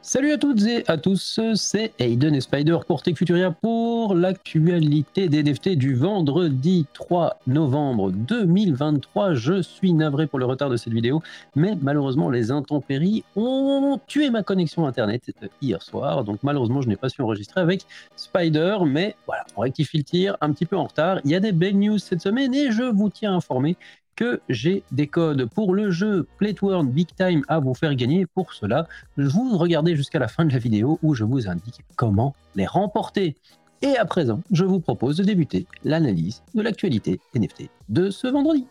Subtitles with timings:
[0.00, 5.28] Salut à toutes et à tous, c'est Aiden et Spider pour Tech Futuria pour l'actualité
[5.28, 9.34] des NFT du vendredi 3 novembre 2023.
[9.34, 11.20] Je suis navré pour le retard de cette vidéo,
[11.56, 16.96] mais malheureusement les intempéries ont tué ma connexion internet hier soir, donc malheureusement je n'ai
[16.96, 17.84] pas su enregistrer avec
[18.14, 21.18] Spider, mais voilà, on rectifie le tir un petit peu en retard.
[21.24, 23.76] Il y a des belles news cette semaine et je vous tiens informé
[24.18, 26.52] que j'ai des codes pour le jeu Play
[26.86, 28.26] Big Time à vous faire gagner.
[28.26, 32.34] Pour cela, vous regardez jusqu'à la fin de la vidéo où je vous indique comment
[32.56, 33.36] les remporter.
[33.80, 38.66] Et à présent, je vous propose de débuter l'analyse de l'actualité NFT de ce vendredi.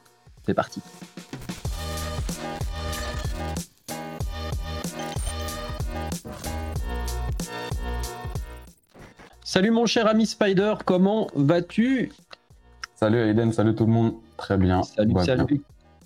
[0.46, 0.82] C'est parti.
[9.46, 12.12] Salut mon cher ami Spider, comment vas-tu?
[12.96, 14.27] Salut Aiden, salut tout le monde.
[14.38, 14.84] Très bien.
[14.84, 15.64] Salut, salut.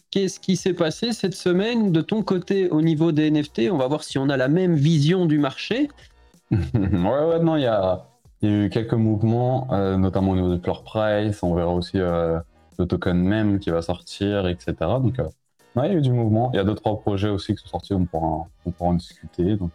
[0.09, 3.87] Qu'est-ce qui s'est passé cette semaine de ton côté au niveau des NFT On va
[3.87, 5.89] voir si on a la même vision du marché.
[6.51, 8.05] ouais, ouais, non, il y a,
[8.41, 11.43] eu quelques mouvements, euh, notamment au niveau de floor price.
[11.43, 12.39] On verra aussi euh,
[12.77, 14.73] le token même qui va sortir, etc.
[14.79, 15.29] Donc, euh,
[15.77, 16.51] il y a eu du mouvement.
[16.53, 18.95] Il y a deux, trois projets aussi qui sont sortis, on pourra, on pourra en
[18.95, 19.55] discuter.
[19.55, 19.71] Donc,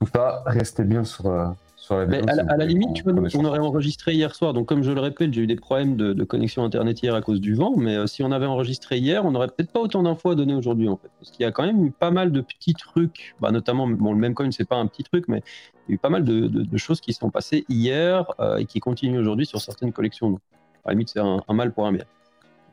[0.00, 1.54] tout ça, restez bien sur,
[1.90, 3.02] mais à, la, limite,
[3.34, 4.52] on aurait enregistré hier soir.
[4.52, 7.40] Donc, comme je le répète, j'ai eu des problèmes de, connexion internet hier à cause
[7.40, 7.76] du vent.
[7.76, 10.54] Mais euh, si on avait enregistré hier, on n'aurait peut-être pas autant d'infos à donner
[10.54, 11.10] aujourd'hui, en fait.
[11.18, 13.34] Parce qu'il y a quand même eu pas mal de petits trucs.
[13.40, 15.42] Bah, notamment, bon, le même coin, c'est pas un petit truc, mais
[15.88, 18.78] il y a eu pas mal de, choses qui sont passées hier euh, et qui
[18.78, 20.30] continuent aujourd'hui sur certaines collections.
[20.30, 20.40] Donc,
[20.84, 22.04] à la limite, c'est un, mal pour un bien.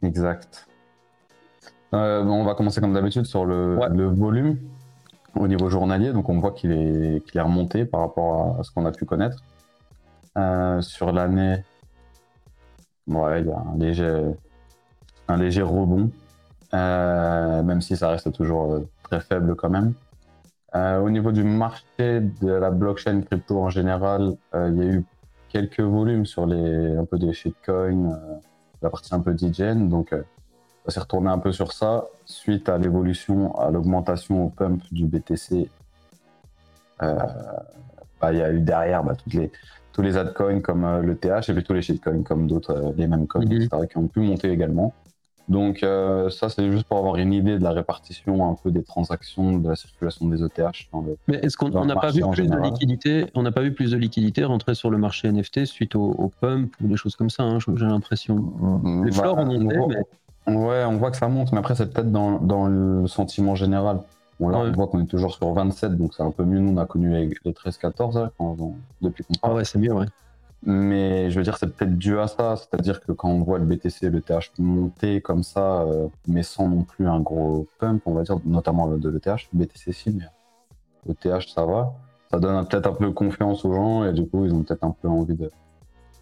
[0.03, 0.67] Exact.
[1.93, 4.57] Euh, on va commencer comme d'habitude sur le, le volume
[5.39, 8.85] au niveau journalier, donc on voit qu'il est, est remonté par rapport à, ce qu'on
[8.85, 9.43] a pu connaître.
[10.37, 11.63] Euh, sur l'année,
[13.07, 13.63] il y a
[15.29, 16.11] un léger, rebond,
[16.73, 19.93] euh, même si ça reste toujours euh, très faible quand même.
[20.73, 25.05] au niveau du marché de la blockchain crypto en général, il y a eu
[25.49, 28.19] quelques volumes sur les un peu des shitcoins,
[28.81, 30.13] la partie un peu d'hygiène, donc
[30.87, 35.05] on s'est retourné un peu sur ça suite à l'évolution, à l'augmentation au pump du
[35.05, 35.69] BTC.
[37.03, 37.15] Euh,
[38.21, 39.51] bah, il y a eu derrière bah, toutes les,
[39.91, 42.91] tous les altcoins comme euh, le TH et puis tous les shitcoins comme d'autres, euh,
[42.95, 43.51] les mêmes coins, mhm.
[43.51, 44.93] etc., qui ont pu monter également.
[45.49, 49.57] Donc ça, c'est juste pour avoir une idée de la répartition un peu des transactions,
[49.57, 51.15] de la circulation des ETH dans le.
[51.29, 53.97] Mais est-ce qu'on n'a pas vu plus de liquidité On n'a pas vu plus de
[53.97, 57.43] liquidité rentrer sur le marché NFT suite au, pump ou des choses comme ça.
[57.43, 58.35] Hein, j'ai l'impression.
[58.35, 60.01] Mm, les fleurs ont monté, mais
[60.47, 63.99] Ouais, on voit que ça monte, mais après, c'est peut-être dans, dans, le sentiment général.
[64.39, 66.59] Bon, là, on voit qu'on est toujours sur 27, donc c'est un peu mieux.
[66.59, 68.29] Nous, on a connu les, 13-14
[69.01, 69.53] depuis qu'on parle.
[69.53, 70.05] Ah ouais, c'est mieux, ouais.
[70.63, 72.55] Mais je veux dire, c'est peut-être dû à ça.
[72.55, 76.43] C'est-à-dire que quand on voit le BTC et le TH monter comme ça, euh, mais
[76.43, 80.11] sans non plus un gros pump, on va dire, notamment de l'ETH, le BTC si,
[80.11, 80.25] mais
[81.07, 81.93] le TH, ça va.
[82.31, 84.95] Ça donne peut-être un peu confiance aux gens et du coup, ils ont peut-être un
[85.01, 85.37] peu envie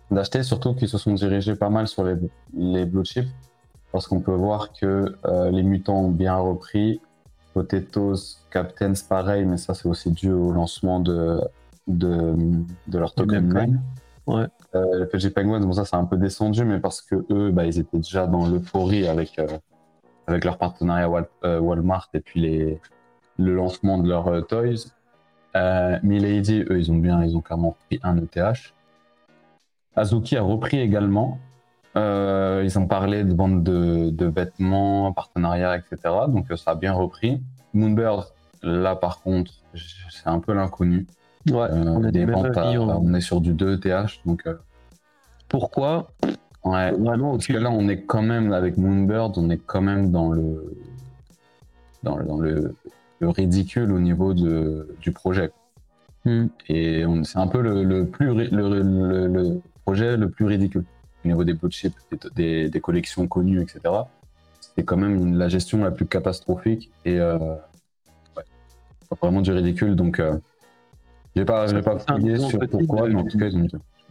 [0.09, 2.15] d'acheter, surtout qu'ils se sont dirigés pas mal sur les,
[2.53, 3.27] les blue chips
[3.95, 6.99] parce qu'on peut voir que euh, les mutants ont bien repris.
[7.53, 11.39] Potatoes, Captains, pareil, mais ça c'est aussi dû au lancement de,
[11.87, 12.35] de,
[12.87, 13.81] de leur token même.
[14.27, 14.47] Ouais.
[14.75, 17.79] Euh, PG Penguins, bon ça c'est un peu descendu, mais parce que eux, bah, ils
[17.79, 19.47] étaient déjà dans l'euphorie avec, euh,
[20.27, 21.09] avec leur partenariat
[21.61, 22.81] Walmart et puis les,
[23.37, 24.91] le lancement de leurs toys.
[26.03, 28.73] Milady, eux, ils ont bien, ils ont clairement pris un ETH.
[29.95, 31.39] Azuki a repris également.
[31.97, 36.13] Euh, ils ont parlé de vente de, vêtements, partenariats, etc.
[36.27, 37.41] Donc euh, ça a bien repris.
[37.73, 38.25] Moonbird,
[38.63, 41.07] là par contre, c'est un peu l'inconnu.
[41.49, 44.19] Ouais, euh, on, des ventes on est sur du 2 ETH.
[44.25, 44.43] Donc,
[45.47, 46.07] Pourquoi?
[46.63, 47.33] Ouais, vraiment.
[47.33, 50.75] Parce que là, on est quand même, avec Moonbird, on est quand même dans le,
[52.01, 52.75] dans le, dans le,
[53.21, 55.51] ridicule au niveau de, du projet.
[56.25, 56.47] Hmm.
[56.67, 60.83] Et c'est un peu le, plus, le projet le plus ridicule
[61.25, 61.95] au niveau des blue chips,
[62.35, 63.79] des, des, collections connues, etc.
[64.61, 67.37] C'était quand même la gestion la plus catastrophique et euh,
[69.21, 69.95] vraiment du ridicule.
[69.95, 70.37] Donc, euh,
[71.35, 73.49] je n'ai pas, pas fouillé sur pourquoi, mais en tout cas,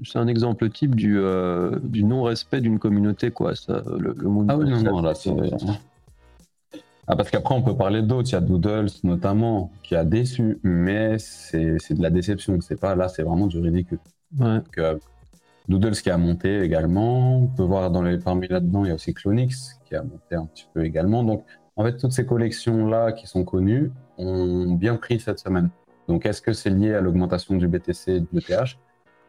[0.04, 3.54] c'est un exemple type du, euh, du non-respect d'une communauté, quoi.
[3.54, 5.30] Ça, le, monde ah oui, non, non, là, c'est.
[7.06, 8.30] Ah, parce qu'après, on peut parler d'autres.
[8.30, 12.58] Il y a Doodles, notamment, qui a déçu, mais c'est de la déception.
[12.60, 13.98] C'est pas là, c'est vraiment du ridicule.
[14.38, 14.58] Ouais.
[14.78, 14.96] Euh,
[15.68, 17.38] Doodles qui a monté également.
[17.38, 20.34] On peut voir dans les parmi là-dedans, il y a aussi Clonix qui a monté
[20.34, 21.24] un petit peu également.
[21.24, 21.44] Donc,
[21.76, 25.70] en fait, toutes ces collections-là qui sont connues ont bien pris cette semaine.
[26.06, 28.76] Donc, est-ce que c'est lié à l'augmentation du BTC et de l'ETH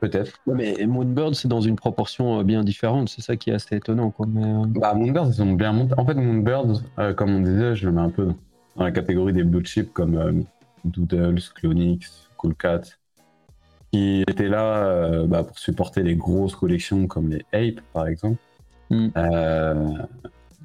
[0.02, 0.40] Peut-être.
[0.46, 3.08] mais Moonbird, c'est dans une proportion euh, bien différente.
[3.08, 4.12] C'est ça qui est assez étonnant.
[4.12, 4.28] Quoi.
[4.30, 5.94] Mais, euh, Bah, Moonbird, ils ont bien monté.
[5.98, 8.34] En fait, Moonbird, euh, comme on disait, je le mets un peu
[8.76, 10.44] dans la catégorie des blue chips comme
[10.84, 12.82] Doodles, Clonix, Coolcat,
[13.96, 18.38] qui étaient là bah, pour supporter les grosses collections comme les Ape par exemple.
[18.90, 19.08] Mm.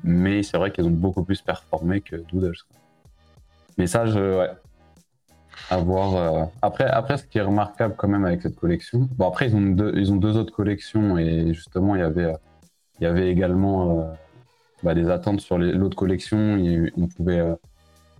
[0.04, 2.56] mais c'est vrai qu'elles ont beaucoup plus performé que Doodles.
[3.78, 4.50] Mais ça, je, ouais,
[5.78, 6.48] voir.
[6.60, 9.60] Après, après, ce qui est remarquable quand même avec cette collection, bon après ils ont
[9.60, 12.32] deux, ils ont deux autres collections et justement il y avait,
[12.98, 14.12] il y avait également
[14.82, 16.58] bah, des attentes sur l'autre collection.
[16.96, 17.42] on pouvait,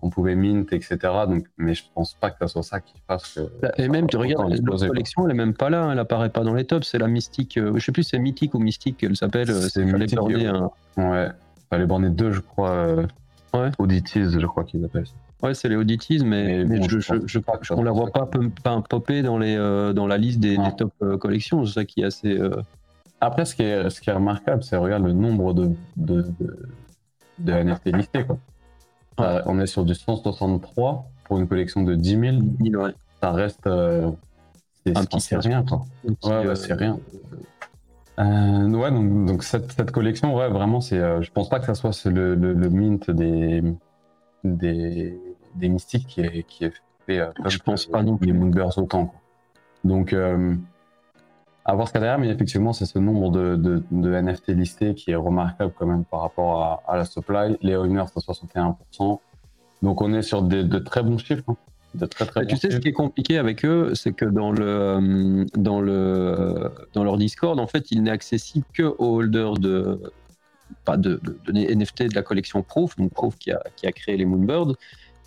[0.03, 0.99] on pouvait mint, etc.
[1.29, 3.39] Donc, mais je pense pas que ça soit ça qui fasse.
[3.61, 6.43] Bah, et même, tu regardes, l'autre collection, elle est même pas là, elle apparaît pas
[6.43, 6.87] dans les tops.
[6.89, 9.51] C'est la mystique, euh, je sais plus, c'est mythique ou mystique qu'elle s'appelle.
[9.51, 10.17] Euh, c'est mythique.
[10.17, 10.71] Borner, un...
[10.97, 11.29] Ouais,
[11.69, 12.71] fallait borner deux, je crois.
[12.71, 13.07] Euh,
[13.55, 13.71] ouais.
[13.79, 15.15] Audities, je crois qu'ils appellent ça.
[15.47, 17.39] Ouais, c'est les Audities, mais, mais, je, je, je,
[17.71, 18.29] on la voit pas,
[18.89, 19.57] popper dans, les,
[19.95, 21.65] dans la liste des, des top collections.
[21.65, 22.39] C'est ça qui est assez.
[23.23, 26.27] Après, ce qui est, ce qui est remarquable, c'est regarde le nombre de, de,
[27.39, 28.25] de, NFT listés.
[28.25, 28.39] Quoi.
[29.23, 32.11] Euh, on est sur du 163 pour une collection de 10
[32.63, 32.83] 000.
[33.21, 33.67] Ça reste.
[33.67, 34.11] Euh,
[35.19, 35.65] c'est rien.
[35.65, 35.85] Quoi.
[36.25, 36.99] ouais, c'est rien.
[38.19, 40.99] Euh, ouais, donc, donc cette, cette, collection, ouais, vraiment, c'est.
[41.23, 43.63] je pense pas que ça soit le, le, le mint des,
[44.45, 45.19] des,
[45.55, 46.73] des mystiques qui est, qui est
[47.07, 47.23] fait.
[47.47, 48.27] je pense pas non plus.
[48.27, 49.07] Les Moonbirds autant.
[49.07, 49.21] Quoi.
[49.85, 50.15] Donc
[51.71, 54.49] à voir ce qu'il y a derrière, mais effectivement, c'est ce nombre de, de, NFT
[54.49, 57.57] listés qui est remarquable quand même par rapport à, la supply.
[57.63, 59.21] Les owners, c'est 61%.
[59.83, 61.45] Donc on est sur de très bons chiffres.
[61.49, 61.57] Hein.
[61.95, 64.65] De très, très tu sais, ce qui est compliqué avec eux, c'est que dans, le,
[64.65, 70.01] euh, dans, le, dans leur Discord, en fait, il n'est accessible que aux holders de,
[70.85, 74.17] pas de, de, NFT de la collection Proof, donc Proof qui a, qui a créé
[74.17, 74.77] les Moonbirds.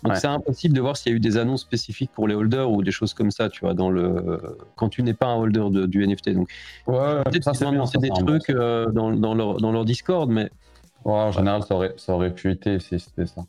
[0.04, 2.70] Donc c'est impossible de voir s'il y a eu des annonces spécifiques pour les holders
[2.70, 5.70] ou des choses comme ça, tu vois, dans le quand tu n'es pas un holder
[5.70, 6.30] de, du NFT.
[6.30, 6.50] Donc
[6.86, 10.50] ouais, peut-être qu'ils ont annoncé des trucs euh, dans, dans, leur, dans leur Discord, mais
[11.04, 13.42] ouais, en général ça aurait, ça aurait pu être si c'était ça.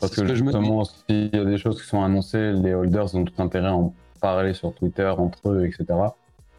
[0.00, 3.42] Parce que, justement, s'il y a des choses qui sont annoncées, les holders ont tout
[3.42, 5.86] intérêt à en parler sur Twitter entre eux, etc.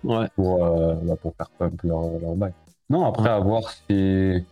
[0.04, 0.28] Ouais.
[0.36, 2.54] Pour, euh, bah, pour faire pump leur, leur bail.
[2.90, 4.44] Non, après, à voir si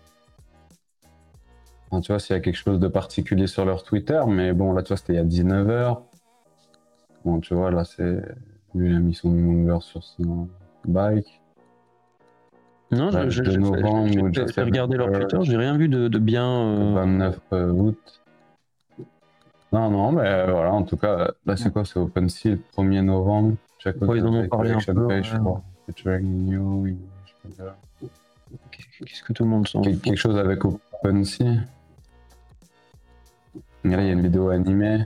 [2.02, 4.84] tu vois, s'il y a quelque chose de particulier sur leur Twitter, mais bon, là,
[4.84, 6.00] tu vois, c'était il y a 19h.
[7.26, 8.22] Bon, tu vois, là, c'est.
[8.76, 10.48] Lui, il a mis son number sur son
[10.86, 11.42] bike.
[12.92, 16.94] Non, je, je, j'ai regardé leur Twitter, j'ai rien vu de, bien.
[16.94, 18.22] 29 euh, euh, août.
[19.72, 23.02] Non, non, mais euh, voilà, en tout cas, là, c'est quoi C'est OpenSea le 1er
[23.02, 23.56] novembre.
[23.78, 25.08] Check ils en ont parlé un peu.
[25.08, 25.36] Page,
[28.72, 31.62] Qu'est-ce que tout le monde sent Quelque chose avec OpenSea
[33.84, 35.06] là, il y a une vidéo animée.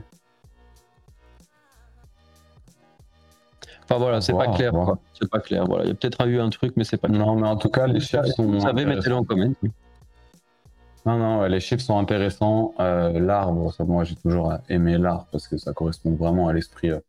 [3.84, 4.72] Enfin voilà, c'est pas clair.
[5.12, 5.66] C'est pas clair.
[5.66, 7.20] Voilà, il y a peut-être eu un truc, mais c'est pas clair.
[7.24, 8.44] Non, mais en tout cas, les chiffres sont.
[8.44, 9.52] Vous savez, mettez-le en comment.
[11.06, 12.72] Non, non, les chiffres sont intéressants.
[12.80, 17.00] Euh, l'arbre, moi j'ai toujours aimé l'arbre parce que ça correspond vraiment à l'esprit euh,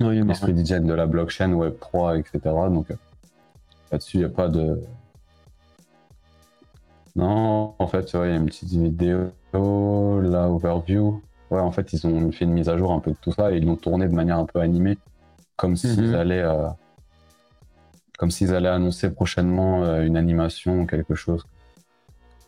[0.00, 2.40] l'esprit de la blockchain, Web3, etc.
[2.44, 2.96] Donc euh,
[3.92, 4.80] là-dessus, il n'y a pas de.
[7.16, 11.22] Non, en fait, il y a une petite vidéo la overview.
[11.50, 13.52] Ouais, en fait, ils ont fait une mise à jour un peu de tout ça
[13.52, 14.98] et ils l'ont tourné de manière un peu animée,
[15.56, 16.14] comme s'ils mhm.
[16.14, 16.68] allaient, euh,
[18.18, 21.46] comme s'ils allaient annoncer prochainement euh, une animation ou quelque chose.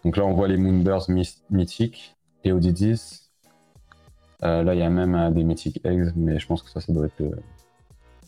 [0.04, 1.08] Donc là, on voit les Moonbirds
[1.50, 3.22] mythiques et Odidis.
[4.42, 6.92] Euh, là, il y a même des Mythic Eggs, mais je pense que ça, ça
[6.92, 7.30] doit être le.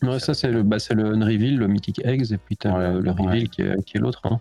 [0.07, 3.11] Ouais, ça, c'est le, bah, le Unreveal, le Mythic Eggs, et puis tu as le,
[3.11, 4.21] Reveal qui est, qui est l'autre.
[4.23, 4.39] Hein.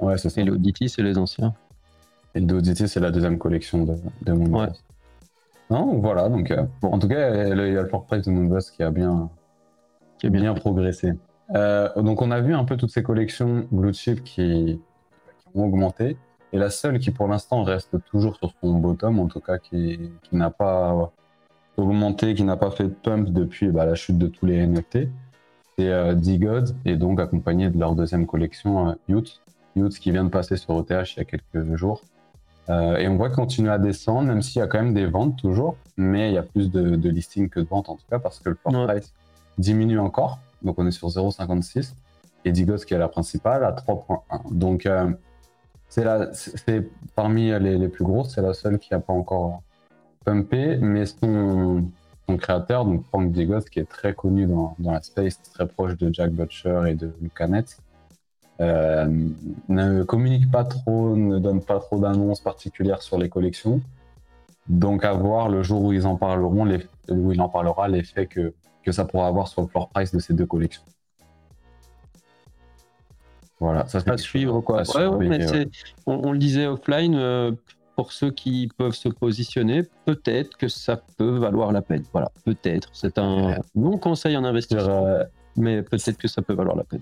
[0.00, 0.40] Ouais, c'est ça.
[0.40, 1.54] Et l'Odidis, c'est les anciens.
[2.34, 4.74] Et le c'est la deuxième collection de, de Moonbus.
[5.70, 8.70] Non, voilà, donc euh, en tout cas, il y a le Fort Price de Moonbus
[8.74, 9.30] qui a bien,
[10.18, 11.12] qui a bien, progressé.
[11.54, 15.64] Euh, donc on a vu un peu toutes ces collections blue chip qui, qui, ont
[15.64, 16.16] augmenté.
[16.52, 20.10] Et la seule qui pour l'instant reste toujours sur son bottom, en tout cas qui,
[20.22, 21.12] qui n'a pas
[21.76, 25.08] augmenté, qui n'a pas fait de pump depuis bah, la chute de tous les NFT,
[25.76, 29.40] c'est euh, D-God, et donc accompagné de leur deuxième collection, euh, Youth.
[29.76, 32.02] Youth qui vient de passer sur ETH il y a quelques jours.
[32.70, 35.06] Euh, et on voit qu'il continue à descendre, même s'il y a quand même des
[35.06, 38.06] ventes toujours, mais il y a plus de, de listings que de ventes en tout
[38.10, 39.12] cas, parce que le floor price
[39.58, 40.38] diminue encore.
[40.62, 41.92] Donc on est sur 0,56
[42.46, 44.52] et Digos qui est la principale à 3,1.
[44.52, 45.12] Donc euh,
[45.88, 49.62] c'est parmi les, les, plus grosses, c'est la seule qui n'a pas encore
[50.24, 51.84] pumpé, mais son,
[52.28, 55.96] son créateur, donc Frank Digos, qui est très connu dans, dans, la space, très proche
[55.96, 57.64] de Jack Butcher et de Lucanet,
[58.60, 59.06] euh,
[59.68, 63.80] ne communique pas trop, ne donne pas trop d'annonces particulières sur les collections.
[64.68, 68.26] Donc à voir le jour où ils en parleront, les, où il en parlera, l'effet
[68.26, 70.82] que, que ça pourra avoir sur le floor price de ces deux collections.
[73.60, 74.82] Voilà, ça c'est à suivre quoi.
[76.06, 77.52] on, le disait offline, euh,
[77.96, 82.02] pour ceux qui peuvent se positionner, peut-être que ça peut valoir la peine.
[82.12, 82.90] Voilà, peut-être.
[82.92, 85.24] C'est un bon conseil en investissement, euh,
[85.56, 87.00] mais peut-être que ça peut valoir la peine.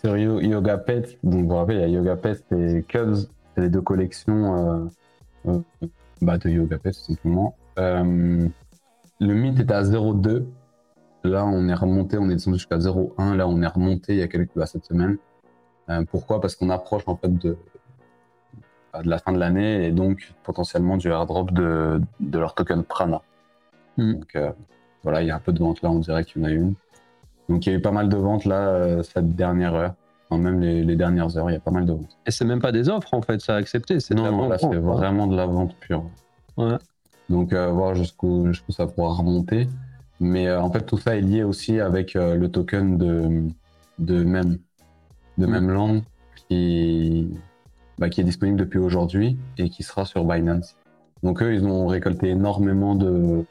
[0.00, 3.16] Sur Yoga Pet, donc vous vous rappelez, il y a Yoga Pet et Cubs,
[3.54, 4.88] c'est les deux collections
[5.46, 5.88] euh, euh,
[6.20, 7.56] bah, de Yoga Pet, tout simplement.
[7.76, 8.50] le
[9.20, 10.44] mint était à 0,2.
[11.24, 13.34] Là, on est remonté, on est descendu jusqu'à 0,1.
[13.34, 15.16] Là, on est remonté il y a quelques bah, cette semaine.
[16.10, 16.40] pourquoi?
[16.40, 17.56] Parce qu'on approche en fait de,
[19.02, 23.22] de la fin de l'année et donc potentiellement du airdrop de, de leur token Prana.
[23.96, 24.14] Hmm.
[24.14, 24.52] Donc euh,
[25.02, 26.52] voilà, il y a un peu de vente là, on dirait qu'il y en a
[26.52, 26.74] une.
[27.48, 29.94] Donc il y a eu pas mal de ventes là euh, cette dernière heure.
[30.28, 32.18] Enfin, même les, dernières heures, il y a pas mal de ventes.
[32.26, 34.00] Et c'est même pas des offres en fait, ça a accepté.
[34.00, 36.04] C'est non, non là c'est vraiment de la vente pure.
[36.56, 36.76] Ouais.
[37.28, 39.68] Donc euh, voir jusqu'où jusqu'où ça pourra remonter.
[40.18, 43.42] Mais en fait tout ça est lié aussi avec le token de,
[43.98, 44.58] de même
[45.38, 46.00] de même land
[46.48, 47.28] qui,
[47.98, 50.76] bah, qui est disponible depuis aujourd'hui et qui sera sur Binance.
[51.22, 53.44] Donc eux, ils ont récolté énormément de,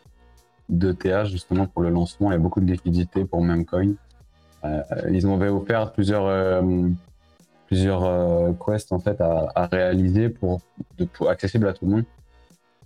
[0.69, 2.29] de TH justement pour le lancement.
[2.29, 3.93] A beaucoup de liquidités pour Memcoin.
[4.63, 4.81] Euh,
[5.11, 6.61] ils ont offert plusieurs, euh,
[7.67, 10.61] plusieurs euh, quests en fait à, réaliser pour,
[10.97, 12.05] de, pour, accessible à tout le monde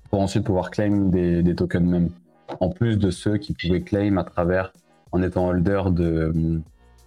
[0.09, 2.09] pour ensuite pouvoir claim des, tokens même.
[2.59, 4.73] En plus de ceux qui pouvaient claim à travers
[5.11, 6.61] en étant holder de,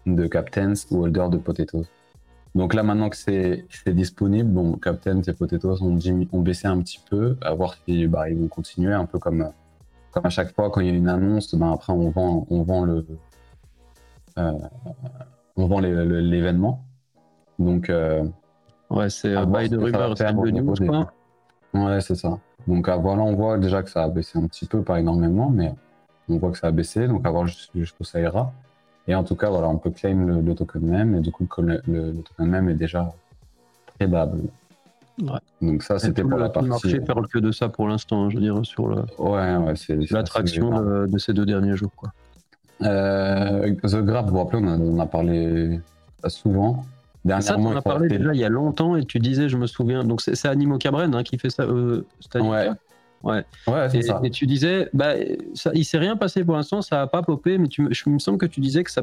[0.07, 1.87] de Captains ou holder de Potatoes.
[2.55, 5.99] Donc là, maintenant que c'est disponible, bon, Captain et Potatoes ont,
[6.33, 9.51] ont, baissé un petit peu, à voir si bah, ils vont continuer, un peu comme,
[10.13, 12.63] comme à chaque fois quand il y a une annonce, ben après on vend, on
[12.63, 13.07] vend le
[14.39, 14.53] euh,
[15.57, 16.85] on vend l'événement.
[17.59, 18.25] Donc euh,
[18.91, 21.13] ouais, c'est bail de rumeur, c'est de news, quoi.
[21.75, 22.39] Ouais, c'est ça.
[22.67, 25.75] Donc voilà, on voit déjà que ça a baissé un petit peu, pas énormément, mais
[26.29, 28.53] on voit que ça a baissé, donc à voir jusqu'où ça ira.
[29.09, 31.83] Et en tout cas, voilà, on peut claim le, token même, et du coup, le,
[31.89, 33.13] le, token même est déjà
[33.99, 34.43] tradable.
[35.23, 35.39] Ouais.
[35.61, 36.67] Donc ça, c'était pour la partie.
[36.67, 39.03] Le marché parle que de ça pour l'instant, je veux dire, sur le...
[39.19, 41.93] ouais, ouais, c'est l'attraction de, ces deux derniers jours.
[41.97, 42.13] Quoi.
[42.83, 45.81] Euh, The Grab, vous vous rappelez, on, a, parlé
[46.27, 46.85] souvent.
[47.25, 49.67] Dernièrement, ça, on a parlé déjà il y a longtemps et tu disais, je me
[49.67, 51.63] souviens, donc c'est Animo Cabren hein, qui fait ça.
[51.63, 52.71] Euh, ouais.
[53.23, 53.45] Ouais.
[53.95, 54.21] et, ça.
[54.25, 55.15] et, tu disais, bah,
[55.55, 58.15] ça, il s'est rien passé pour l'instant, ça n'a pas popé, mais tu, je, il
[58.15, 59.03] me semble que tu disais que ça,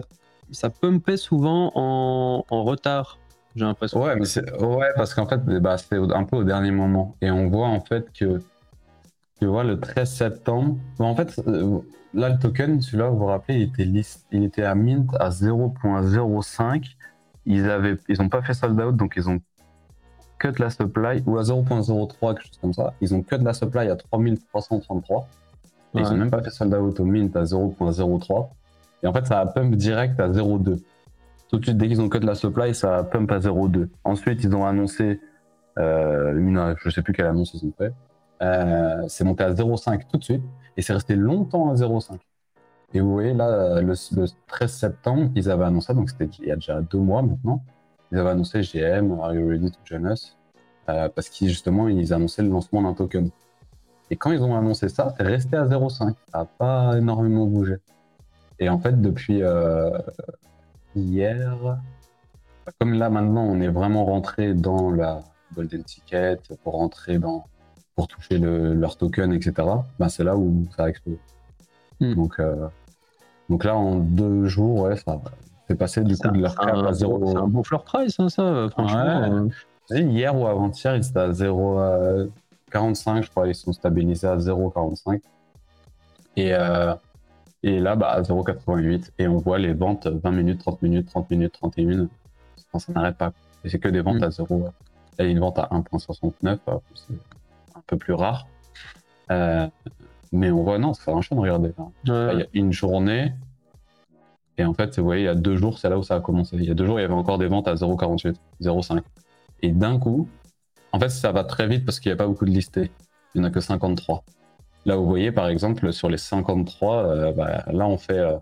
[0.51, 3.17] ça pumpait souvent en, en retard.
[3.55, 4.03] J'ai l'impression.
[4.03, 7.15] Ouais, mais c'est, ouais, parce qu'en fait, bah, c'est un peu au dernier moment.
[7.21, 8.41] Et on voit en fait que,
[9.39, 11.79] tu vois, le 13 septembre, en fait, euh,
[12.13, 15.29] là, le token, celui-là, vous vous rappelez, il était, list, il était à mint à
[15.29, 16.95] 0.05.
[17.45, 19.39] Ils n'ont ils pas fait sold out, donc ils ont
[20.37, 22.93] cut la supply, ou à 0.03, quelque chose comme ça.
[23.01, 25.27] Ils ont cut la supply à 3333.
[25.95, 28.49] Et Ils n'ont même pas fait sold out au mint à 0.03.
[29.01, 30.79] Et en fait, ça a pump direct à 0.2.
[31.49, 33.89] Tout de suite, dès qu'ils ont cut la supply, ça pump à 0.2.
[34.03, 35.19] Ensuite, ils ont annoncé
[35.77, 37.91] euh, une, je sais plus quelle annonce ils ont fait.
[38.41, 40.43] Euh, c'est monté à 0.5 tout de suite.
[40.77, 42.17] Et c'est resté longtemps à 0.5.
[42.93, 43.93] Et vous voyez, là, le,
[44.47, 47.61] 13 septembre, ils avaient annoncé, donc c'était il y a déjà deux mois maintenant,
[48.11, 50.15] ils avaient annoncé GM, Are You Ready to Join
[50.89, 53.29] euh, Parce qu'ils justement, ils annonçaient le lancement d'un token.
[54.09, 55.89] Et quand ils ont annoncé ça, c'est resté à 0,5.
[55.97, 57.77] Ça n'a pas énormément bougé.
[58.57, 59.91] Et en fait, depuis euh,
[60.99, 61.77] hier,
[62.79, 65.21] comme là maintenant, on est vraiment rentré dans la
[65.55, 67.45] Golden Ticket pour rentrer dans,
[67.95, 69.67] pour toucher leur token, etc.
[69.97, 71.19] Ben c'est là où ça a explosé.
[71.99, 72.13] Hmm.
[72.13, 72.67] Donc, euh,
[73.49, 75.19] donc là, en deux jours, ouais, ça,
[75.67, 77.31] c'est passé du coup de leur cap à 0.
[77.31, 79.49] C'est un bon floor price, hein, ça, franchement.
[79.91, 79.97] Euh.
[79.97, 85.19] Hier ou avant-hier, ils étaient à 0,45, je crois, ils sont stabilisés à 0,45.
[86.37, 86.93] Et, euh,
[87.63, 89.11] et là, bah, à 0,88.
[89.19, 92.11] Et on voit les ventes 20 minutes, 30 minutes, 30 minutes, 31 minutes.
[92.77, 93.33] Ça n'arrête pas.
[93.63, 94.23] Et c'est que des ventes mm.
[94.23, 94.69] à 0.
[95.17, 96.59] Il y a une vente à 1,69,
[96.95, 97.13] c'est
[97.75, 98.47] un peu plus rare.
[99.31, 99.67] Euh,
[100.31, 101.73] mais on voit, non, ça enchaîne, regardez.
[102.05, 103.33] Il y a une journée,
[104.59, 106.19] et en fait, vous voyez, il y a deux jours, c'est là où ça a
[106.19, 106.57] commencé.
[106.57, 109.01] Il y a deux jours, il y avait encore des ventes à 0,48, 0,5.
[109.61, 110.27] Et d'un coup,
[110.91, 112.91] en fait, ça va très vite parce qu'il n'y a pas beaucoup de listés.
[113.33, 114.23] Il n'y en a que 53.
[114.85, 118.37] Là, vous voyez, par exemple, sur les 53, euh, bah, là, on fait, euh,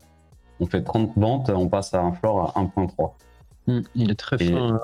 [0.59, 3.13] on fait 30 ventes, on passe à un floor à 1,3.
[3.67, 4.75] Hmm, il est très fin.
[4.75, 4.79] Hein.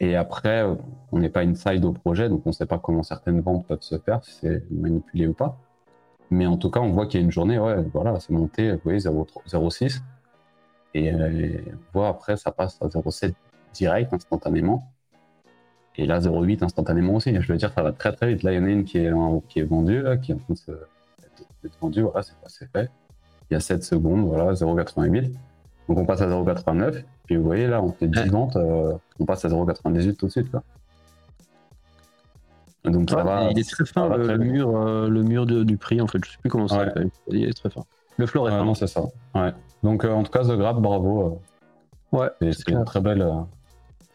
[0.00, 0.64] Et après,
[1.12, 3.80] on n'est pas inside au projet, donc on ne sait pas comment certaines ventes peuvent
[3.80, 5.56] se faire, si c'est manipulé ou pas.
[6.30, 8.72] Mais en tout cas, on voit qu'il y a une journée, ouais, voilà, c'est monté,
[8.72, 10.00] vous voyez, 0,6.
[10.92, 11.58] Et euh,
[11.94, 13.32] on voit après, ça passe à 0,7
[13.72, 14.90] direct instantanément.
[15.96, 17.34] Et là, 0,8 instantanément aussi.
[17.40, 18.42] Je veux dire, ça va très très vite.
[18.42, 19.10] Là, il y en a une qui est,
[19.48, 20.74] qui est vendue, là, qui est en train
[21.80, 22.02] vendue.
[22.02, 22.90] Voilà, c'est fait.
[23.50, 25.32] Il y a 7 secondes, voilà, 0,88.
[25.88, 27.04] Donc on passe à 0,89.
[27.26, 30.30] Puis vous voyez, là, on fait 10 ventes, euh, on passe à 0,98 tout de
[30.30, 30.50] suite.
[30.50, 30.62] Quoi.
[32.84, 33.50] Donc ça va.
[33.50, 36.18] Il est très fin le, mur, euh, le mur du prix en fait.
[36.24, 37.10] Je sais plus comment ça s'appelle.
[37.28, 37.82] Il est très fin.
[38.16, 38.64] Le floor est fin.
[38.64, 39.02] Non, c'est ça.
[39.34, 39.52] Ouais.
[39.82, 41.40] Donc en tout cas, The Grab, bravo.
[42.12, 42.28] Ouais.
[42.40, 43.26] C'est une très belle.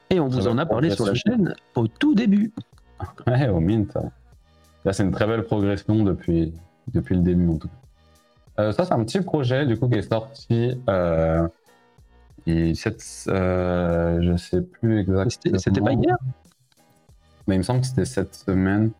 [0.09, 2.51] Et on vous en a parlé sur la chaîne au tout début.
[3.27, 3.97] Ouais, au mint.
[4.83, 6.53] Là, c'est une très belle progression depuis,
[6.87, 7.81] depuis le début en tout cas.
[8.59, 10.79] Euh, ça, c'est un petit projet du coup qui est sorti.
[10.89, 11.47] Euh,
[12.45, 15.57] et cette, euh, je sais plus exactement.
[15.57, 16.17] C'était pas hier?
[17.47, 18.91] Mais il me semble que c'était cette semaine.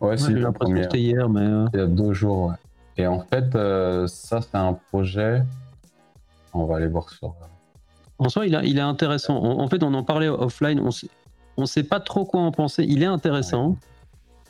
[0.00, 1.40] Ouais, c'est l'impression que c'était hier, mais.
[1.40, 1.66] Euh.
[1.72, 2.54] Il y a deux jours, ouais.
[2.98, 3.52] Et en fait,
[4.08, 5.42] ça, c'est un projet.
[6.54, 7.34] On va aller voir sur.
[8.18, 9.36] En soi, il, il est intéressant.
[9.36, 10.80] En, fait, on en parlait offline.
[10.80, 12.84] On ne sait pas trop quoi en penser.
[12.88, 13.76] Il est intéressant.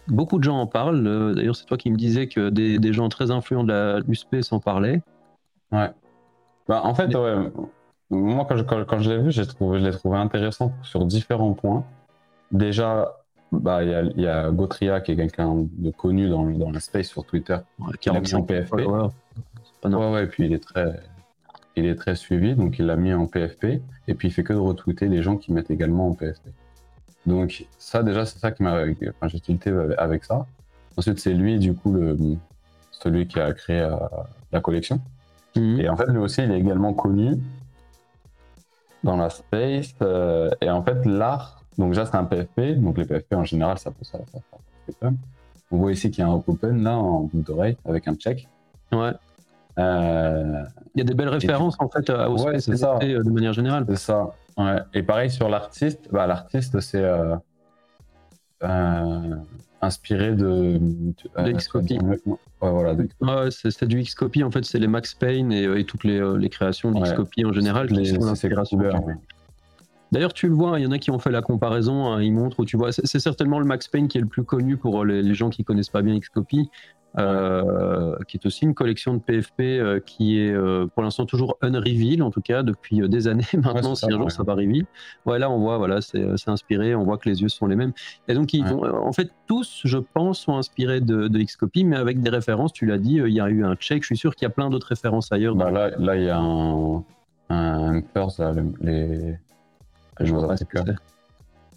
[0.09, 1.07] Beaucoup de gens en parlent.
[1.07, 4.61] Euh, d'ailleurs, c'est toi qui me disais que des, gens très influents de l'USP s'en
[4.61, 5.03] parlaient.
[5.73, 5.91] Ouais.
[6.69, 7.15] Bah, en fait,
[8.11, 11.85] moi, quand je, quand, je l'ai vu, je l'ai trouvé intéressant sur différents points.
[12.53, 13.17] Déjà,
[13.53, 17.25] bah, il y, y, a Gotria qui est quelqu'un de connu dans, dans space sur
[17.25, 17.59] Twitter,
[18.01, 18.87] qui l'a mis en PFP.
[19.85, 21.01] Ouais, ouais, et puis il est très,
[21.77, 24.53] il est très suivi, donc il l'a mis en PFP, et puis il fait que
[24.53, 26.49] de retweeter les gens qui mettent également en PFP.
[27.27, 30.47] Donc ça déjà c'est ça qui m'a, enfin, j'ai tilté avec ça.
[30.97, 32.17] Ensuite c'est lui du coup le,
[32.91, 33.97] celui qui a créé euh,
[34.53, 35.01] la collection.
[35.57, 35.81] Mhm.
[35.81, 37.35] Et en fait lui aussi il est également connu
[39.03, 39.95] dans la space.
[40.03, 43.79] Euh, et en fait l'art, donc déjà c'est un PFP, donc les PFP en général
[43.79, 44.19] ça peut ça.
[44.33, 44.39] ça,
[45.01, 45.11] ça
[45.71, 48.49] On voit ici qu'il y a un open là en bout d'oreille avec un check.
[48.93, 49.13] Ouais.
[49.79, 50.63] Euh,
[50.95, 52.99] il y a des belles références en fait à ouais, c'est ça.
[53.03, 53.85] Euh, de manière générale.
[53.89, 54.31] C'est ça.
[54.57, 54.79] Ouais.
[54.95, 57.37] Et pareil sur l'artiste, bah, l'artiste c'est euh,
[59.83, 61.99] inspiré de, de Xcopy.
[61.99, 62.19] Ouais,
[62.61, 62.97] voilà,
[63.51, 67.45] c'est, du Xcopy en fait, c'est les Max Payne et, toutes les, les créations d'Xcopy
[67.45, 68.79] en général qui sont l'inspiration.
[70.13, 72.07] D'ailleurs, tu le vois, il y en a qui ont fait la comparaison.
[72.07, 74.45] Hein, ils montrent où tu vois, c'est, certainement le Max Payne qui est le plus
[74.45, 76.71] connu pour les, les gens qui connaissent pas bien Xcopy.
[77.19, 81.57] Euh, qui est aussi une collection de PFP euh, qui est euh, pour l'instant toujours
[81.63, 83.95] unreveal, en tout cas depuis des années maintenant.
[83.95, 84.85] si un jour ça va reveal,
[85.25, 87.93] ouais, là on voit, voilà, c'est inspiré, on voit que les yeux sont les mêmes.
[88.29, 91.97] Et donc, ils vont, en fait, tous, je pense, sont inspirés de, de Xcopy, mais
[91.97, 92.73] avec des références.
[92.73, 94.03] Tu l'as dit, il y a eu un check.
[94.03, 95.55] Je suis sûr qu'il y a plein d'autres références ailleurs.
[95.55, 97.03] Bah là, là, il y a un,
[97.49, 99.37] un first, là, les.
[100.21, 100.57] Je vois pas,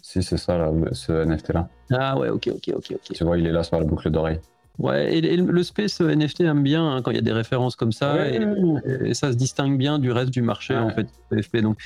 [0.02, 1.68] si, c'est ça, là, ce NFT là.
[1.90, 2.92] Ah ouais, ok, ok, ok.
[2.94, 3.12] ok.
[3.14, 4.40] Tu vois, il est là sur la boucle d'oreille.
[4.78, 7.92] Ouais, et, le space NFT aime bien hein, quand il y a des références comme
[7.92, 11.58] ça, et, ça se distingue bien du reste du marché en fait, PFP.
[11.58, 11.76] Donc,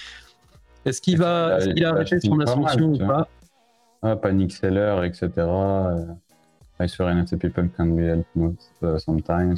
[0.84, 3.28] est-ce qu'il va, est il a arrêté son ascension ou pas
[4.02, 5.30] ah, Panic Seller, etc.
[6.78, 9.56] I sur NFT people can be helped uh, sometimes.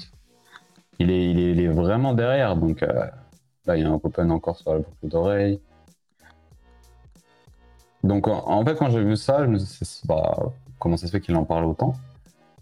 [0.98, 3.06] Il est, il, est, vraiment derrière, donc euh,
[3.66, 5.60] là il y a un open encore sur la boucle d'oreille.
[8.02, 11.12] Donc en, fait, quand j'ai vu ça, je me suis dit, bah, comment ça se
[11.12, 11.94] fait qu'il en parle autant?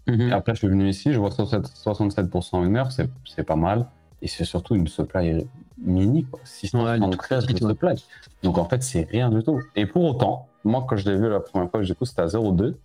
[0.07, 0.31] Mhm.
[0.33, 3.87] après, je suis venu ici, je vois 67% une heure, c'est pas mal.
[4.21, 5.45] Et c'est surtout une supply
[5.77, 8.03] mini, 673 de supply.
[8.43, 9.61] Donc en fait, c'est rien du tout.
[9.75, 12.75] Et pour autant, moi, quand je l'ai vu la première fois, coup, c'était à 0,2.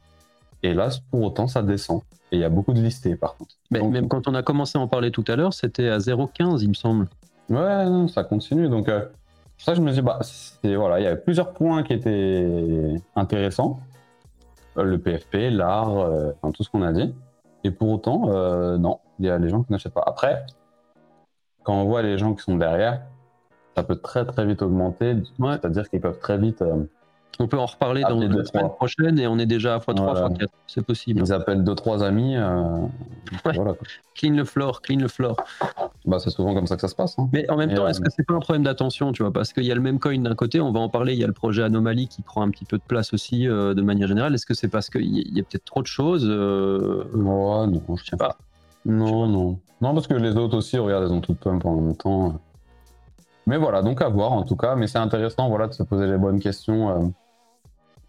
[0.62, 2.02] Et là, pour autant, ça descend.
[2.32, 3.54] Et il y a beaucoup de listés, par contre.
[3.70, 6.62] Mais même quand on a commencé à en parler tout à l'heure, c'était à 0,15,
[6.62, 7.08] il me semble.
[7.48, 8.68] Ouais, non, ça continue.
[8.68, 9.06] Donc, euh,
[9.56, 10.20] ça, je me dis, bah,
[10.62, 13.80] voilà, il y avait plusieurs points qui étaient intéressants.
[14.76, 17.14] Euh, le PFP, l'art, euh, enfin, tout ce qu'on a dit.
[17.64, 20.04] Et pour autant, euh, non, il y a les gens qui n'achètent pas.
[20.06, 20.44] Après,
[21.62, 23.02] quand on voit les gens qui sont derrière,
[23.76, 25.16] ça peut très très vite augmenter.
[25.38, 26.62] C'est-à-dire qu'ils peuvent très vite
[27.40, 30.46] on peut en reparler dans la semaine prochaine et on est déjà à x3, x4.
[30.66, 31.22] C'est possible.
[31.24, 32.36] Ils appellent 2-3 amis.
[32.36, 32.86] Euh,
[34.14, 35.36] clean le floor, clean le floor.
[36.06, 37.18] Bah, c'est souvent comme ça que ça se passe.
[37.18, 37.28] Hein.
[37.32, 39.32] Mais en même temps, est-ce que c'est pas un problème d'attention, tu vois?
[39.32, 41.24] Parce qu'il y a le même coin d'un côté, on va en parler, il y
[41.24, 44.08] a le projet Anomaly qui prend un petit peu de place aussi euh, de manière
[44.08, 44.34] générale.
[44.34, 47.04] Est-ce que c'est parce qu'il y a, peut-être trop de choses euh...
[47.14, 48.38] non, je sais pas.
[48.86, 49.58] Non, non.
[49.82, 52.40] Non, parce que les autres aussi, regarde, elles ont toutes pump en même temps.
[53.46, 54.76] Mais voilà, donc à voir en tout cas.
[54.76, 56.90] Mais c'est intéressant voilà, de se poser les bonnes questions.
[56.90, 57.08] Euh,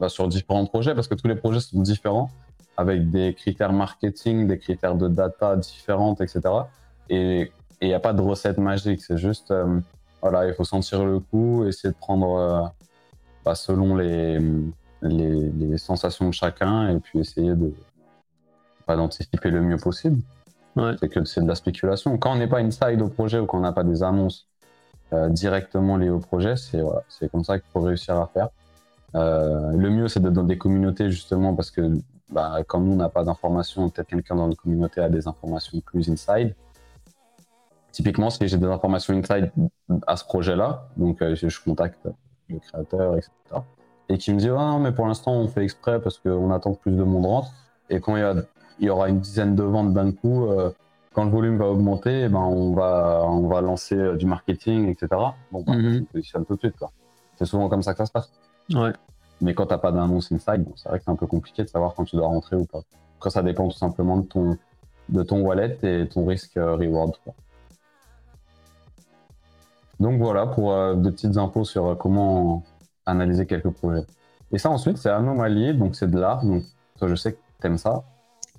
[0.01, 2.31] bah, sur différents projets parce que tous les projets sont différents
[2.75, 6.41] avec des critères marketing, des critères de data différentes, etc.
[7.09, 7.51] Et
[7.81, 9.79] il n'y a pas de recette magique, c'est juste, euh,
[10.21, 12.61] voilà, il faut sentir le coup, essayer de prendre euh,
[13.43, 14.39] bah, selon les,
[15.01, 17.73] les, sensations de chacun et puis essayer de
[18.85, 20.21] pas d'anticiper le mieux possible.
[20.99, 22.17] C'est que c'est de la spéculation.
[22.17, 24.47] Quand on n'est pas inside au projet ou quand on n'a pas des annonces
[25.11, 28.49] euh, directement liées au projet, c'est voilà, comme ça qu'il faut réussir à faire.
[29.13, 31.91] Le mieux, c'est d'être dans des communautés justement parce que
[32.29, 35.81] bah, quand nous, on n'a pas d'informations, peut-être quelqu'un dans une communauté a des informations
[35.81, 36.55] plus inside.
[37.91, 39.51] Typiquement, si j'ai des informations inside
[40.07, 42.07] à ce projet-là, donc euh, je, contacte
[42.49, 43.31] le créateur, etc.
[44.09, 46.73] Et qui me dit ah, non, mais pour l'instant, on fait exprès parce qu'on attend
[46.73, 47.51] que plus de monde rentre.
[47.89, 48.45] et quand il
[48.85, 50.47] y, aura une dizaine de ventes d'un coup,
[51.13, 55.07] quand le volume va augmenter, eh ben, on, va, on va lancer du marketing, etc.
[55.51, 56.01] Bon, bah, mhm.
[56.01, 56.75] on positionne tout de suite.
[57.35, 58.31] C'est souvent comme ça que ça se passe.
[58.73, 58.93] Ouais.
[59.41, 61.63] Mais quand tu n'as pas d'annonce inside, bon, c'est vrai que c'est un peu compliqué
[61.63, 62.81] de savoir quand tu dois rentrer ou pas.
[63.17, 64.57] Après, ça dépend tout simplement de ton,
[65.09, 67.13] de ton wallet et ton risque reward.
[70.01, 72.63] Donc voilà pour euh, de petites infos sur euh, comment
[73.05, 74.03] analyser quelques projets.
[74.51, 76.43] Et ça ensuite, c'est anomalié, donc c'est de l'art.
[76.43, 76.63] Donc
[76.97, 78.03] toi, je sais que tu aimes ça.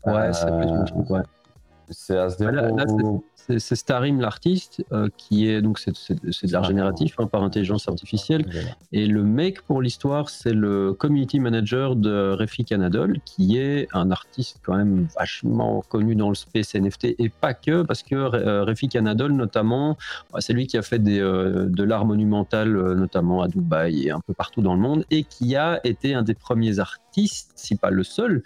[0.06, 1.22] Ouais, ça être truc, ouais.
[1.90, 2.28] C'est à
[3.58, 8.46] c'est Starim l'artiste euh, qui est donc c'est de l'art génératif hein, par intelligence artificielle.
[8.92, 14.10] Et le mec pour l'histoire c'est le community manager de Refi Canadol qui est un
[14.10, 18.64] artiste quand même vachement connu dans le space NFT et pas que parce que euh,
[18.64, 19.96] Refi Canadol notamment
[20.32, 24.10] bah, c'est lui qui a fait des, euh, de l'art monumental notamment à Dubaï et
[24.10, 27.76] un peu partout dans le monde et qui a été un des premiers artistes si
[27.76, 28.42] pas le seul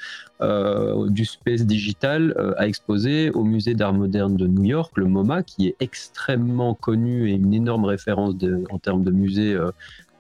[1.09, 5.69] du space digital à exposer au musée d'art moderne de New York le MoMA, qui
[5.69, 8.35] est extrêmement connu et une énorme référence
[8.71, 9.71] en termes de musée euh,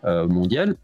[0.05, 0.77] euh, mondial.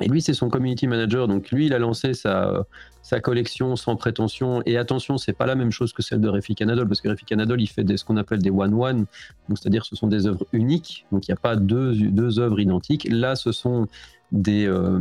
[0.00, 1.28] Et lui, c'est son community manager.
[1.28, 2.64] Donc lui, il a lancé sa,
[3.02, 4.62] sa collection sans prétention.
[4.66, 7.24] Et attention, c'est pas la même chose que celle de Refi Canadol, parce que Refi
[7.24, 9.06] Canadol, il fait ce qu'on appelle des one-one.
[9.48, 11.06] C'est-à-dire, ce sont des œuvres uniques.
[11.12, 13.08] Donc il n'y a pas deux, œuvres identiques.
[13.10, 13.88] Là, ce sont
[14.32, 14.66] des.
[14.66, 15.00] Euh,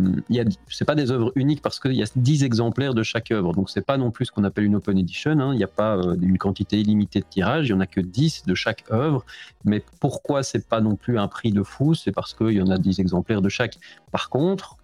[0.70, 3.54] c'est pas des œuvres uniques parce qu'il y a 10 exemplaires de chaque œuvre.
[3.54, 5.40] Donc, c'est pas non plus ce qu'on appelle une open edition.
[5.40, 5.54] Hein.
[5.54, 7.68] Il n'y a pas euh, une quantité illimitée de tirages.
[7.68, 9.24] Il y en a que 10 de chaque œuvre.
[9.66, 11.94] Mais pourquoi c'est pas non plus un prix de fou?
[11.94, 13.78] C'est parce qu'il y en a 10 exemplaires de chaque.
[14.12, 14.78] Par contre,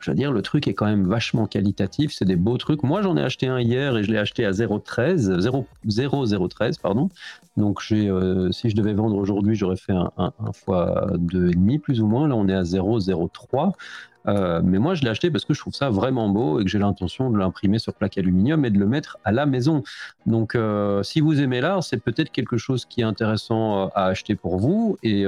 [0.00, 2.82] je veux dire, le truc est quand même vachement qualitatif, c'est des beaux trucs.
[2.82, 5.40] Moi, j'en ai acheté un hier et je l'ai acheté à 0,13,
[5.86, 7.08] 0,013, pardon.
[7.56, 11.80] Donc, j'ai, euh, si je devais vendre aujourd'hui, j'aurais fait un, un, un fois 2,5
[11.80, 12.28] plus ou moins.
[12.28, 13.72] Là, on est à 0,03.
[14.28, 16.70] Euh, mais moi, je l'ai acheté parce que je trouve ça vraiment beau et que
[16.70, 19.82] j'ai l'intention de l'imprimer sur plaque aluminium et de le mettre à la maison.
[20.26, 24.34] Donc, euh, si vous aimez l'art, c'est peut-être quelque chose qui est intéressant à acheter
[24.34, 24.98] pour vous.
[25.02, 25.24] Et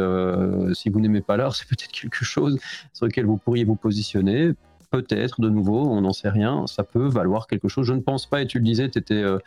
[0.75, 2.59] si vous n'aimez pas l'art, c'est peut-être quelque chose
[2.93, 4.55] sur lequel vous pourriez vous positionner
[4.93, 7.87] peut-être de nouveau, on n'en sait rien, ça peut valoir quelque chose.
[7.87, 9.39] Je ne pense pas, et tu le disais, étais, euh,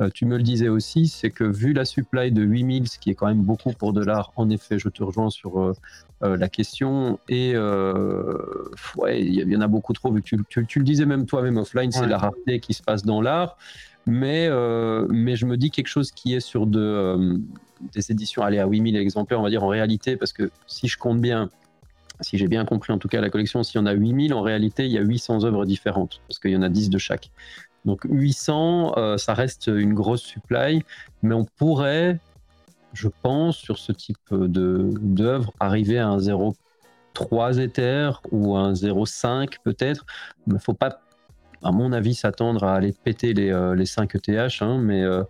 [0.00, 3.10] euh, tu me le disais aussi, c'est que vu la supply de 8000, ce qui
[3.10, 5.74] est quand même beaucoup pour de l'art, en effet, je te rejoins sur euh,
[6.22, 7.54] la question, et
[8.96, 11.92] ouais, il y, en a beaucoup trop, vu que tu, le disais même toi-même offline,
[11.92, 13.58] c'est la rareté qui se passe dans l'art.
[14.06, 14.48] Mais,
[15.10, 17.38] mais je me dis quelque chose qui est sur de,
[17.92, 20.96] des éditions, allez, à 8000 exemplaires, on va dire en réalité, parce que si je
[20.96, 21.50] compte bien,
[22.20, 24.42] si j'ai bien compris en tout cas la collection, s'il y en a 8000, en
[24.42, 27.30] réalité, il y a 800 œuvres différentes, parce qu'il y en a 10 de chaque.
[27.84, 30.82] Donc 800, euh, ça reste une grosse supply,
[31.22, 32.18] mais on pourrait,
[32.92, 40.06] je pense, sur ce type d'œuvre, arriver à un 0,3 Ether ou un 0,5 peut-être.
[40.46, 41.00] Il ne faut pas,
[41.62, 45.02] à mon avis, s'attendre à aller péter les, euh, les 5 ETH, hein, mais...
[45.02, 45.22] Euh,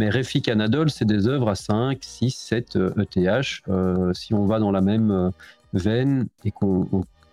[0.00, 4.14] mais Refi Canadol, c'est des œuvres à 5, 6, 7 ETH.
[4.14, 5.32] si on va dans la même
[5.72, 6.86] veine et qu'on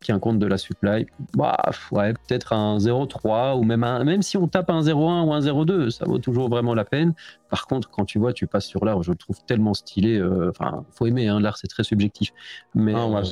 [0.06, 1.58] tient compte de la supply, bah,
[1.92, 5.40] ouais, peut-être un 0,3 ou même, un, même si on tape un 0,1 ou un
[5.40, 7.14] 0,2, ça vaut toujours vraiment la peine.
[7.50, 10.18] Par contre, quand tu vois, tu passes sur l'art, je le trouve tellement stylé.
[10.20, 12.34] Euh, enfin, faut aimer, hein, l'art c'est très subjectif.
[12.76, 13.24] Mais moi,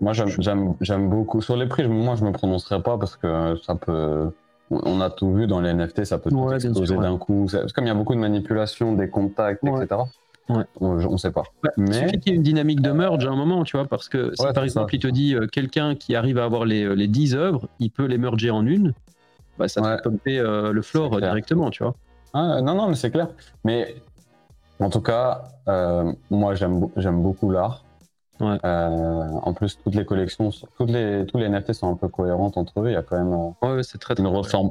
[0.00, 1.42] moi j'aime beaucoup.
[1.42, 4.30] Sur les prix, moi je me prononcerai pas parce que ça peut.
[4.70, 7.46] On a tout vu dans les NFT, ça peut tout exploser d'un coup.
[7.74, 10.00] Comme il y a beaucoup de manipulation des contacts, etc.
[10.48, 11.44] On ne sait pas.
[11.62, 11.86] Bah, mais...
[11.88, 14.08] Il suffit qu'il y ait une dynamique de merge à un moment, tu vois, parce
[14.08, 17.08] que si par exemple il te dit euh, quelqu'un qui arrive à avoir les, les
[17.08, 18.92] 10 œuvres, il peut les merger en une,
[19.58, 21.94] bah, ça te peut euh, le floor directement, tu vois.
[22.34, 23.28] Ah, non, non, mais c'est clair.
[23.64, 23.94] Mais
[24.80, 27.84] en tout cas, euh, moi j'aime beaucoup l'art.
[28.40, 32.80] en plus, toutes les collections, toutes les, tous les NFT sont un peu cohérentes entre
[32.80, 32.88] eux.
[32.88, 34.26] Il y a quand même ouais, c'est très, une,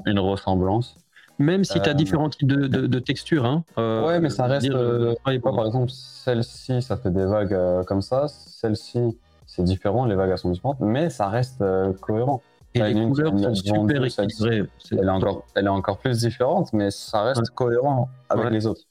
[0.05, 0.97] une ressemblance.
[1.41, 3.45] Même si tu as euh, différents types de, de, textures.
[3.45, 4.69] Hein, euh, ouais, mais ça reste.
[4.69, 8.27] Euh, par exemple, celle-ci, ça fait des vagues comme ça.
[8.27, 11.63] Celle-ci, c'est différent, les vagues sont différentes, mais ça reste
[11.99, 12.41] cohérent.
[12.73, 14.63] Et les couleurs sont super équilibrées.
[14.91, 18.83] Elle, est encore, elle est encore plus différente, mais ça reste cohérent avec les autres.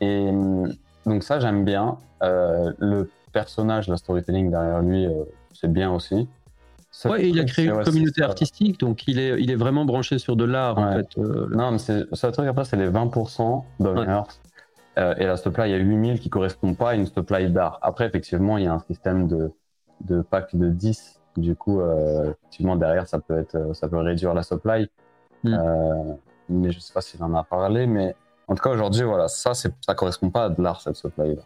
[0.00, 0.30] Et
[1.06, 1.98] donc ça, j'aime bien.
[2.20, 5.06] le personnage, la storytelling derrière lui,
[5.52, 6.28] c'est bien aussi.
[7.04, 10.34] Ouais, il a créé une communauté artistique, donc il est, il est vraiment branché sur
[10.34, 11.18] de l'art, en fait.
[11.18, 14.22] Euh, non, mais ça truc après, c'est les 20% d'owners.
[14.98, 17.78] Euh, et la supply, il y a 8000 qui correspond pas à une supply d'art.
[17.82, 19.52] Après, effectivement, il y a un système de,
[20.00, 21.20] de pack de 10.
[21.36, 24.88] Du coup, euh, effectivement, derrière, ça peut, être, ça peut réduire la supply.
[25.44, 26.16] Hmm.
[26.48, 28.16] mais je sais pas s'il en a parlé, mais
[28.48, 31.42] en tout cas, aujourd'hui, voilà, ça, ça correspond pas à de l'art, cette supply-là.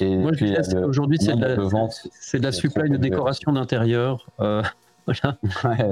[0.00, 0.32] Moi,
[0.86, 4.26] aujourd'hui, c'est de, la, c'est de la supply de décoration d'intérieur.
[4.40, 4.62] Euh,
[5.06, 5.36] voilà.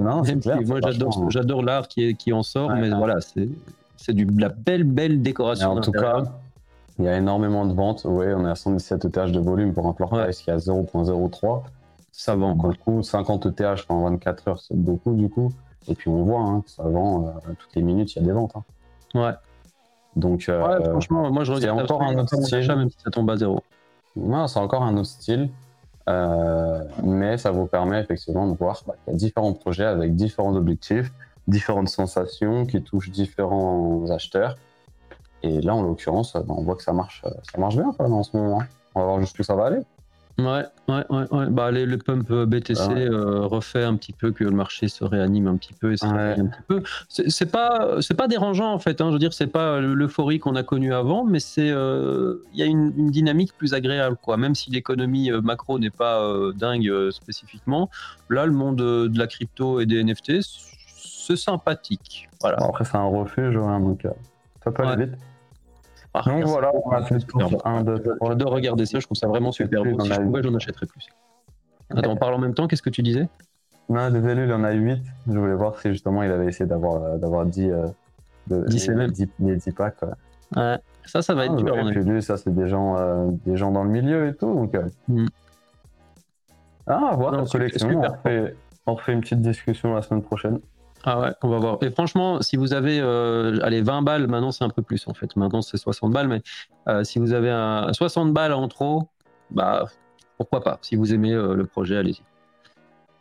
[0.00, 0.22] non,
[0.66, 3.48] moi, j'adore, j'adore l'art qui, qui en sort, mais voilà, c'est,
[3.96, 5.72] c'est du, de la belle, belle décoration.
[5.72, 6.22] en tout cas,
[6.98, 8.02] il y a énormément de ventes.
[8.04, 11.62] Oui, on est à 117 ETH de volume pour un floor price qui a 0.03.
[12.12, 12.54] Ça vend.
[12.54, 15.52] Du coup, 50 ETH en 24 heures, c'est beaucoup du coup.
[15.88, 18.24] Et puis on voit hein, que ça vend euh, toutes les minutes, il y a
[18.24, 18.54] des ventes.
[18.56, 18.64] Hein.
[19.14, 19.32] Ouais.
[20.16, 22.66] Donc, euh, franchement, moi je regarde encore un autre style.
[22.68, 23.62] même si ça tombe à zéro.
[24.46, 25.50] C'est encore un autre style.
[26.08, 30.14] Euh, mais ça vous permet effectivement de voir bah, qu'il y a différents projets avec
[30.14, 31.12] différents objectifs,
[31.48, 34.56] différentes sensations qui touchent différents acheteurs.
[35.42, 38.36] Et là, en l'occurrence, bah, on voit que ça marche, ça marche bien en ce
[38.36, 38.62] moment.
[38.94, 39.80] On va voir jusqu'où ça va aller.
[40.38, 41.46] Ouais, ouais, ouais, ouais.
[41.48, 44.88] Bah, les, le pump euh, BTC ah euh, refait un petit peu que le marché
[44.88, 46.82] se réanime un petit peu et un petit peu.
[47.08, 49.00] C'est pas, c'est pas dérangeant en fait.
[49.00, 49.08] Hein.
[49.08, 52.62] Je veux dire, c'est pas l'euphorie qu'on a connue avant, mais c'est, euh, il y
[52.62, 54.36] a une, une, dynamique plus agréable, quoi.
[54.36, 56.22] Même si l'économie macro n'est pas
[56.54, 57.88] dingue spécifiquement,
[58.28, 62.28] là, le monde de la crypto et des NFT, c'est sympathique.
[62.42, 62.58] Voilà.
[62.60, 64.06] après, c'est un refuge, hein, donc
[64.62, 65.14] ça peut aller vite.
[66.24, 67.16] Donc voilà, on a fait
[67.64, 70.00] un, deux, J'adore regarder ça, je trouve ça vraiment super beau.
[70.00, 71.06] Si je pouvais, j'en achèterais plus.
[71.90, 73.28] Attends, on parle en même temps, qu'est-ce que tu disais?
[73.88, 75.00] Non, désolé, il y en a 8.
[75.28, 77.86] Je voulais voir si justement il avait essayé d'avoir, euh, d'avoir 10, euh,
[78.48, 80.02] de, 10 les, 10, les 10 packs.
[80.56, 81.78] Ouais, ça, ça va être ah, dur.
[81.78, 84.52] Et puis lui, ça, c'est des gens, euh, des gens dans le milieu et tout.
[84.52, 84.88] Donc, euh...
[85.08, 85.26] mm.
[86.88, 88.00] Ah, voir la collection.
[88.00, 88.54] On refait,
[88.86, 90.58] on refait une petite discussion la semaine prochaine.
[91.08, 91.78] Ah ouais, on va voir.
[91.82, 95.14] Et franchement, si vous avez euh, allez, 20 balles, maintenant c'est un peu plus en
[95.14, 95.36] fait.
[95.36, 96.42] Maintenant c'est 60 balles, mais
[96.88, 99.08] euh, si vous avez un 60 balles en trop,
[99.52, 99.86] bah
[100.36, 100.78] pourquoi pas.
[100.82, 102.22] Si vous aimez euh, le projet, allez-y.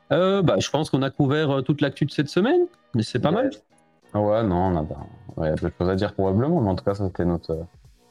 [0.10, 2.62] bah, je pense qu'on a couvert toute l'actu de cette semaine,
[2.96, 3.52] mais c'est pas mal.
[4.16, 4.82] Ouais, non, on a,
[5.38, 7.66] ouais, y a d'autres choses à dire probablement, mais en tout cas, c'était notre,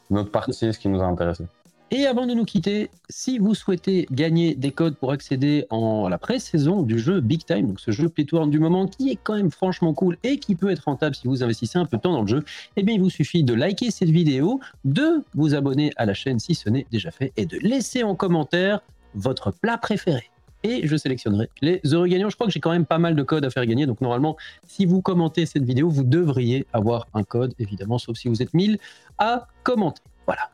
[0.08, 1.46] notre partie, ce qui nous a intéressé.
[1.90, 6.18] Et avant de nous quitter, si vous souhaitez gagner des codes pour accéder à la
[6.18, 9.50] pré-saison du jeu Big Time, donc ce jeu pléthore du moment qui est quand même
[9.50, 12.22] franchement cool et qui peut être rentable si vous investissez un peu de temps dans
[12.22, 12.44] le jeu,
[12.76, 16.40] eh bien il vous suffit de liker cette vidéo, de vous abonner à la chaîne
[16.40, 18.80] si ce n'est déjà fait et de laisser en commentaire
[19.14, 20.30] votre plat préféré.
[20.64, 22.30] Et je sélectionnerai les heureux gagnants.
[22.30, 23.84] Je crois que j'ai quand même pas mal de codes à faire gagner.
[23.84, 28.28] Donc normalement, si vous commentez cette vidéo, vous devriez avoir un code, évidemment, sauf si
[28.28, 28.78] vous êtes 1000
[29.18, 30.00] à commenter.
[30.26, 30.53] Voilà.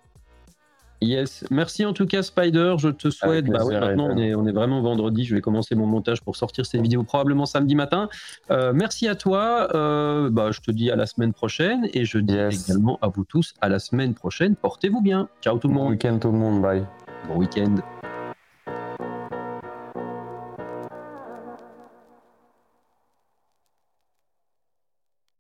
[1.03, 2.75] Yes, merci en tout cas Spider.
[2.79, 3.47] Je te souhaite.
[3.47, 5.25] Bah maintenant on est, on est, vraiment vendredi.
[5.25, 8.09] Je vais commencer mon montage pour sortir ces vidéos probablement samedi matin.
[8.51, 9.69] Euh, merci à toi.
[9.75, 13.25] Euh, bah, je te dis à la semaine prochaine et je dis également à vous
[13.25, 14.57] tous à la semaine prochaine.
[14.57, 15.29] Portez-vous bien.
[15.41, 15.85] Ciao tout le monde.
[15.85, 16.61] Bon week-end tout le monde.
[16.61, 16.85] Bye.
[17.29, 17.77] Bon week-end.